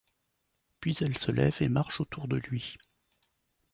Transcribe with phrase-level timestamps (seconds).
[0.79, 2.75] Puis elle se lève et marche autour de lui.